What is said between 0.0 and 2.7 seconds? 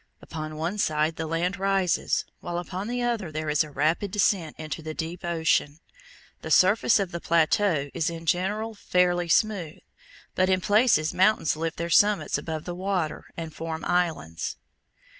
Upon one side the land rises, while